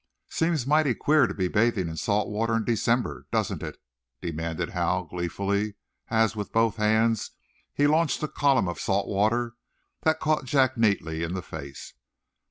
"Seems 0.31 0.65
mighty 0.65 0.95
queer 0.95 1.27
to 1.27 1.33
be 1.35 1.47
bathing 1.47 1.87
in 1.87 1.95
salt 1.95 2.27
water 2.27 2.55
in 2.55 2.63
December, 2.63 3.27
doesn't 3.31 3.61
it?" 3.61 3.77
demanded 4.19 4.69
Hal, 4.69 5.03
gleefully, 5.05 5.75
as, 6.07 6.35
with 6.35 6.51
both 6.51 6.77
hands, 6.77 7.29
he 7.71 7.85
launched 7.85 8.23
a 8.23 8.27
column 8.27 8.67
of 8.67 8.79
salt 8.79 9.07
water 9.07 9.53
that 10.01 10.19
caught 10.19 10.45
Jack 10.45 10.75
neatly 10.75 11.21
in 11.21 11.35
the 11.35 11.43
face. 11.43 11.93